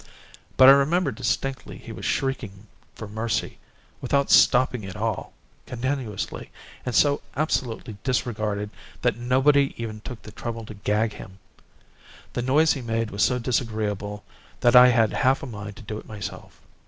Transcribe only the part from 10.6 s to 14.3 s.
to gag him. The noise he made was so disagreeable